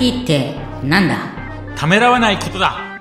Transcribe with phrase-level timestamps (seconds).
[0.00, 1.18] IT ってなんだ
[1.74, 3.00] ためらわないことだ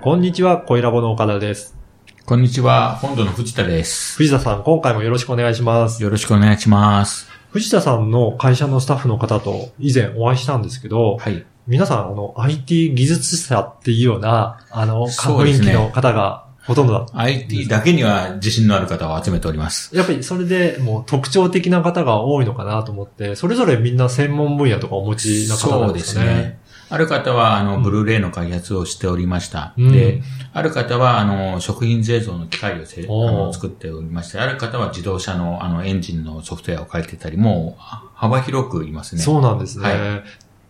[0.00, 1.76] こんにちは、小ラボの岡田です。
[2.24, 4.16] こんにちは、本土の藤田です。
[4.16, 6.02] 藤田さん、今回もよろしくお願いします。
[6.02, 7.28] よろしくお願いします。
[7.50, 11.44] 藤田さんの会社のスタッフの方と以前お会いしたんですけど、はい。
[11.66, 17.06] 皆さん、あの、IT 技術者っていうような、あの、そうですね雰囲気の方がほとんどだ。
[17.14, 19.94] IT だけには自信のある方を集めております。
[19.96, 26.24] やっぱりそれでもう特徴的な方が多いのかなと思って、それぞれみんな専門分野とかお持ちな方そうんでなですすね。
[26.24, 26.60] ね。
[26.92, 29.74] ある方は、あの、ブルーレイの開発をしておりました。
[29.78, 39.22] うんで、ある方は、あの、食品製造の機械をせあの作っておりまして、ある方は自動車の、あの、エンジンのソフトウェアを書いてたり、も幅広くいますね。
[39.22, 39.84] そうなんですね。
[39.84, 40.22] はい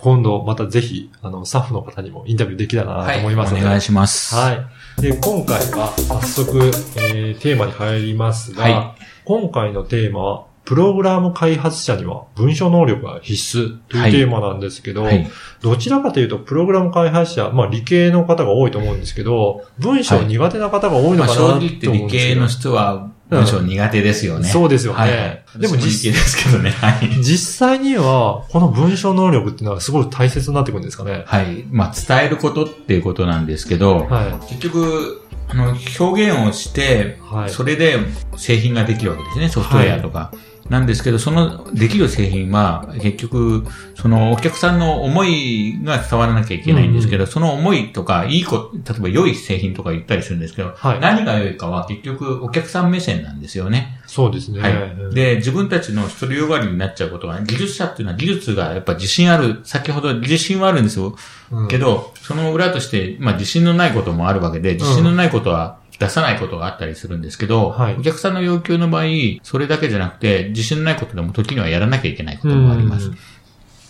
[0.00, 4.34] 今度またぜひ、あの、スタッフの方にもインタビューできたらなと思いますので、お願いします。
[4.34, 4.52] は
[4.98, 5.02] い。
[5.02, 15.26] で、今回は早速、えーテーマに入りますが、は今回のテーマは、プログラム開発者には文章能力が必須というはいテーマなんですけど、はい。
[15.60, 24.48] どちらかというと、プログラム開発者、まあ理系の方が多いと思うんですけど、文章苦手な方が多いのまあ、かなと思うん正直ですけど、言って理系の人は文章苦手ですよね。
[24.48, 25.44] そうですよねはいはい。
[25.58, 26.70] でもでも理系ですけどね。
[26.70, 27.08] はい。
[27.22, 31.24] 実際には、この文章能力っていうのはすごい大切になってくるんですかね。
[31.26, 31.64] はい。
[31.70, 37.34] まあ、伝えることっていうことなんですけど、は結局、あの、表現をして、い。
[37.34, 37.50] はい。
[37.50, 37.98] それで
[38.36, 39.48] 製品ができるわけですね。
[39.48, 40.32] ソフトウェアとか。
[40.68, 54.00] なんですけど、そのできる製品は、結局、そのお客さんの思いが伝わらなきゃいけないんですけど、その思いとか、いいこ、例えば良い製品とか言ったりするんですけど、はい何が良いかは結局お客さん目線なんですよね。
[54.06, 54.60] そうですね。
[54.60, 54.72] はい。
[54.72, 61.14] うんで、自分たちの独りよがりになっちゃうことが、技術者っていうのは技術がやっぱ自信ある、先ほど自信はあるんですよ。
[61.52, 69.04] うんけど、その裏として、まあ自信のないこともあるわけで、自信のないことは出さないことがあったりするんですけど、はいお客さんの要求の場合、
[69.42, 73.12] それだけじゃなくて、自信のないことでも時にはやらなきゃいけないこともあります。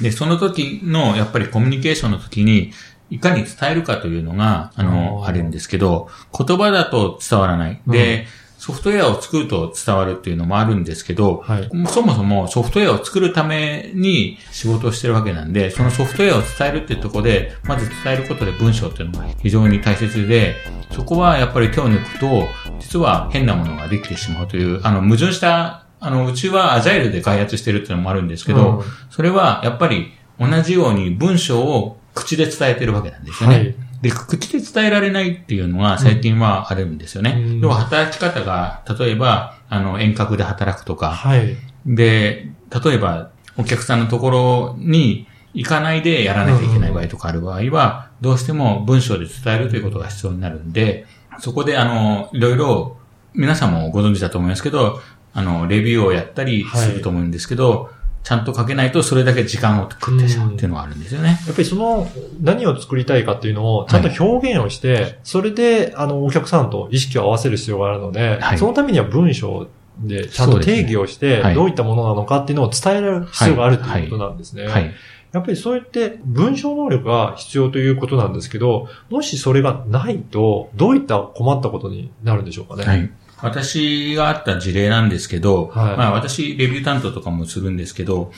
[0.00, 2.72] で、その時の、やっぱりコミュニケーションの時に、
[3.10, 7.80] いかに伝えるかというのが、あの、あるんですけど、言葉だと伝わらない。
[7.86, 8.26] で、
[8.60, 11.70] ソフトウェアを作ると伝わるっていうのもあるんですけど、はい。
[11.88, 20.56] そもそもソフトウェアを作るために仕事をしてるわけなんで、そのソフトウェアを伝えるっていうところで、まず伝えることで文章っていうのが非常に大切で、
[20.90, 33.56] そこはやっぱり手を抜くと、実は変なものができてしまうという、あの、矛盾した、あの、うちはアジャイルで開発してるっていうのもあるんですけど、うんそれはやっぱり同じように文章を口で伝えてるわけなんですよね。
[33.56, 33.74] はい。
[34.02, 37.36] で、口で伝えられないっていうのが最近はあるんですよね。
[37.36, 41.56] うん要は働き方が、例えば、あの、遠隔で働くとか、はい。
[41.86, 42.50] で、
[42.84, 51.06] 例えば、お客さんのところに行かないでやらなきゃいけない場合とかある場合は、どうしても文章で伝えるということが必要になるんで、
[51.38, 52.96] そこで、あの、いろいろ、
[53.34, 55.00] 皆さんもご存知だと思いますけど、
[55.32, 57.90] あの、レビューをやったりすると思うんですけど、
[58.22, 61.40] ちゃんと書けないとそれだけ時間を食ってしまうっていうのがあるんですよね。
[61.46, 62.06] やっぱりその
[62.42, 74.66] 何を作りたいかっていうのをちゃんと表現をして、それであのお客さんと意識を合わせる必要があるので、はいそのためには文章でちゃんと定義をして、はいどういったものなのかっていうのを伝える必要があるということなんですね。
[74.66, 74.94] はい。
[75.32, 82.84] やっぱりそうやって文章能力が必要ということなんですけど、もしそれがないと、どういった困ったことになるんでしょうかね。
[82.84, 83.10] はい。
[83.42, 88.32] 私があった事例なんですけど、はいまあ私、レビュー担当とかもするんですけど、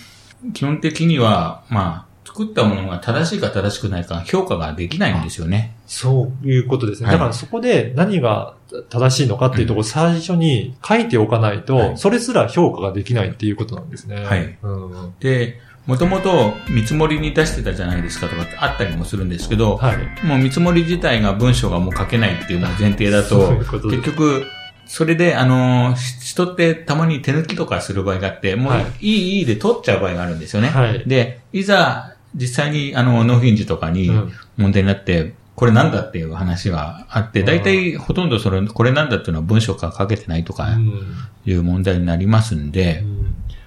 [0.55, 5.75] 基本的には、まあ、作ったものが正しいか正しくないか評価ができないんですよね。
[5.87, 7.09] そういうことですね。
[7.09, 8.55] はいだからそこで何が
[8.89, 14.25] 正しいのかっていうところを最初に書いておかないと、はいそれすら評価ができないっていうことなんですね。
[14.25, 20.27] はいうんで、もともと見積もりに出してたじゃないですかとかってあったりもするんですけど、はい。
[20.27, 24.47] もう見積もり自体が文章がもう書けないっていうのが前提だということ、結局、
[24.87, 28.87] それで、あの、人ってたまに手抜きとかする場合があって、もうはい。
[29.01, 30.69] いい、いいで取っちゃう場合があるんですよね。
[30.69, 31.05] はい。
[31.07, 34.33] で、いざ、実際に、あの、納品時とかにうん。
[34.57, 37.47] 問題になって、これなんだっていう話があって、うん。
[37.47, 41.03] 大体ほとんどそれ、これなんだっていうのは文章から書けてないとかうん。
[41.45, 43.05] いう問題になりますんで、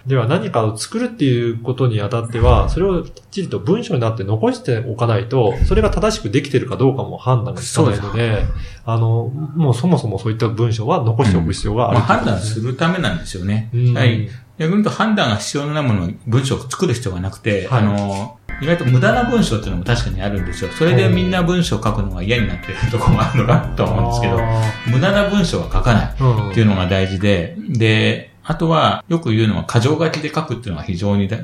[0.08, 8.44] では何かを作るっていうことにあたっては、それをきっちりと文章になって残しておかないと、それが正しくできてるかどうかも判断がつかないので、
[8.86, 12.42] あの、もうそもそもそういった文章は残しておく必要があるまあ、判断る。
[12.42, 13.70] するためなんですよね。
[13.74, 14.30] うんはい。
[14.58, 20.70] 逆に言うと判断が必要なもの、文章を作る必要がなくて、はいあの、意外と無駄な文章っていうのも確かにあるんですよ。
[20.72, 26.52] それでみんな文章を書くのが嫌になってるところもあるのかなと思うんですけど、あ無駄な文章は書かない。
[26.52, 31.38] っていうのが大事で、で、あとは、よく言うのは、箇条書きで書くっていうのが非常にだ、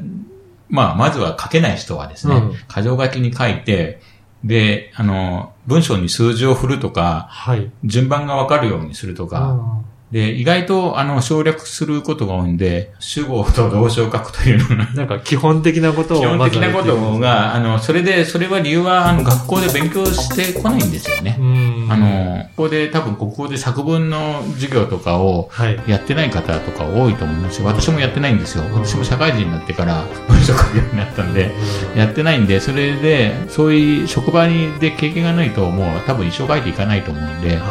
[0.69, 4.01] まあ、まずは書けない人はですね、うん箇条書きに書いて、
[4.43, 7.71] で、あの、文章に数字を振るとか、はい。
[7.83, 9.81] 順番がわかるようにするとか、
[10.11, 21.37] で、意外と、あの、省略することが多いんで、主語と動詞を書くというのが、なんか基本的なことを基本的なことが、あの、それで、それは理由は、あの、学校で勉強してこないんですよね。
[21.39, 21.80] うん。
[21.93, 25.79] あ、の、ここで多分国語で作文の授業とかをはい。
[25.87, 27.67] やってない方とか多いと思いますよ。
[27.67, 28.63] 私もやってないんですよ。
[28.63, 31.51] うん私も社会人になってから 文章書くようになったんで、
[31.95, 37.61] やってないんで、それで、そういう職場にで経験がないと、もう多分一生書いていかないと思うんで、は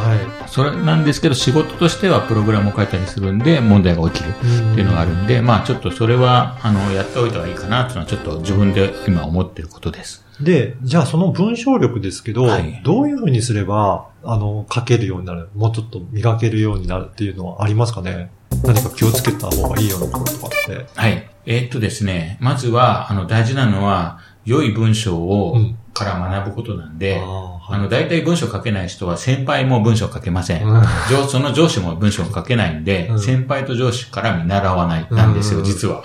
[0.46, 4.31] それなんですけど、仕事としてはプログラムを書いたりするんで、問題が起きる。
[4.31, 4.73] い。
[4.73, 10.25] っていうのがあるんで、まあちょっとそれは、あの、やっておいた方がいいかなっていうのはちょっと自分で今思ってることです。
[10.42, 18.31] で、じゃあその文章力ですけど、はいどういうふうにすれば、あの、書けるようになる、もうちょっと磨けるようになるっていうのはありますかね？
[18.64, 20.87] 何か気をつけた方がいいようなこととかって。
[20.94, 21.31] はい。
[21.46, 30.64] えーっとですね、まずは、あの、大事なのは、良い文章を、うんから学ぶことなんで、ああの、大体文章書けない人は先輩も文章書けません。
[30.64, 36.04] うん上その上司も文章書けないんで、うん先輩と上司から見習わない、なんですよ、うん実は。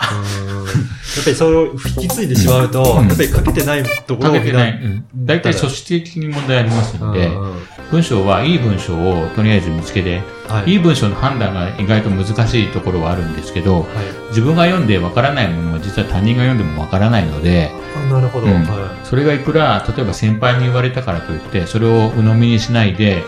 [0.76, 0.86] う んや
[1.22, 4.72] っぱりそれを引き継いでしまうと、うんやっぱり書けてないところを書けてない。
[4.72, 7.56] うん大体組織的に問題ありますので、うんうん
[7.92, 10.72] 文章はいい文章をとりあえず見つけて、はい。
[10.72, 13.86] いい文章の判断が意外と難しいところはあるんですけど、はい。
[14.30, 17.72] 自分が読んでわからないものは実は他人が読んでもわからないので、
[18.10, 18.48] あなるほど。
[18.48, 23.24] うんはそれがいくら、例えば先輩に言われたからといって、それを鵜呑みにしないで、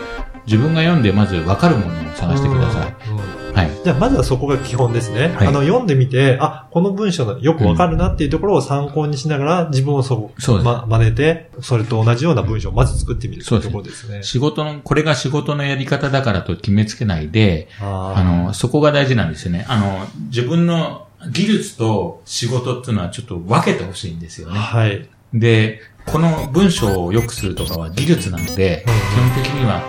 [0.46, 2.06] 自分が読んでまずわかるものをい。
[2.16, 2.94] 探してください。
[3.10, 3.16] うん。
[3.16, 3.70] うんはい。
[3.82, 5.28] じゃあ、まずはそこが基本ですね。
[5.28, 14.22] はいあの、読んでみて、あ、この文章のよくわかるなっていうところを参考にしながら、自分をそそうま、真似て、それと同じような文章をまず作ってみるというところですね。
[14.22, 19.66] 仕事の、これが仕事のやり方だからと決めつけないで、あーあの、そこが大事なんですよね。
[19.68, 24.58] あの、自分の技術と仕事っていうのはちょっと分けてほしいんですよね。
[24.58, 25.08] はい。
[25.34, 29.82] で、この文章を良くするとかは技術なので、うん基本的には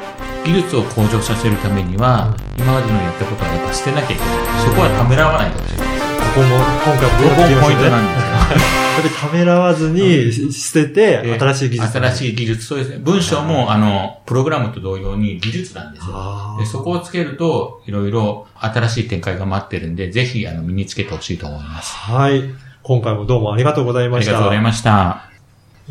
[0.46, 4.28] 技術を向上させるためには、今までのやったことはやっぱ捨てなきゃいけない。
[4.66, 5.84] そこはためらわないでほしいです。
[5.84, 5.86] こ
[6.36, 8.30] こも、今回もここポイントなんでですよ。
[8.50, 8.60] す よ。
[8.60, 11.98] やっぱりためらわずに捨てて、えー新しい技術。
[11.98, 12.02] い。
[12.02, 12.66] 新しい技術。
[12.66, 12.98] そうですね。
[13.00, 16.14] 文章も、あの、プログラムと同様に技術なんですよ。
[16.16, 21.96] あでそこをつけると、いろいろ新しい展開が待ってるんで、ぜひ、あの、身につけてほしいと思います。
[21.96, 22.44] はい。
[22.84, 24.32] 今回もどうもありがとうございあました。
[24.32, 25.29] りがとうございました。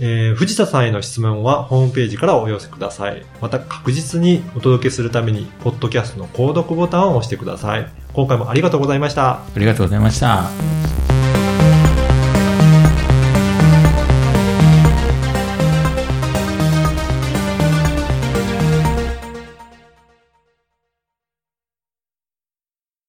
[0.00, 3.24] えー藤田さんへの質問はホームページからお寄せください。
[3.40, 7.86] また確実にお届けするために、ポッドキャストの購読ボタンを押してください。
[8.12, 9.32] 今回もありがとうございました。
[9.32, 10.77] ありがとうございました。